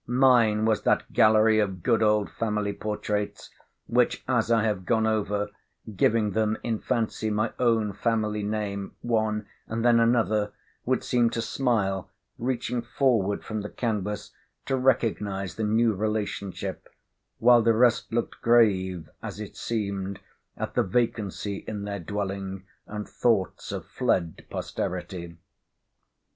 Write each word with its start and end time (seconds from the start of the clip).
Mine 0.07 0.65
was 0.65 0.81
that 0.81 1.13
gallery 1.13 1.59
of 1.59 1.83
good 1.83 2.01
old 2.01 2.27
family 2.31 2.73
portraits, 2.73 3.51
which 3.85 4.23
as 4.27 4.49
I 4.51 4.63
have 4.63 4.83
gone 4.83 5.05
over, 5.05 5.51
giving 5.95 6.31
them 6.31 6.57
in 6.63 6.79
fancy 6.79 7.29
my 7.29 7.53
own 7.59 7.93
family 7.93 8.41
name, 8.41 8.95
one—and 9.01 9.85
then 9.85 9.99
another—would 9.99 11.03
seem 11.03 11.29
to 11.29 11.39
smile, 11.43 12.09
reaching 12.39 12.81
forward 12.81 13.45
from 13.45 13.61
the 13.61 13.69
canvas, 13.69 14.31
to 14.65 14.75
recognise 14.75 15.53
the 15.53 15.63
new 15.65 15.93
relationship; 15.93 16.89
while 17.37 17.61
the 17.61 17.75
rest 17.75 18.11
looked 18.11 18.41
grave, 18.41 19.07
as 19.21 19.39
it 19.39 19.55
seemed, 19.55 20.19
at 20.57 20.73
the 20.73 20.81
vacancy 20.81 21.57
in 21.67 21.83
their 21.83 21.99
dwelling, 21.99 22.63
and 22.87 23.07
thoughts 23.07 23.71
of 23.71 23.85
fled 23.85 24.47
posterity. 24.49 25.37